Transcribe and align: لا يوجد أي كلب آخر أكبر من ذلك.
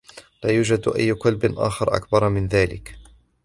لا 0.43 0.51
يوجد 0.51 0.87
أي 0.95 1.13
كلب 1.13 1.39
آخر 1.59 1.95
أكبر 1.95 2.29
من 2.29 2.47
ذلك. 2.47 2.95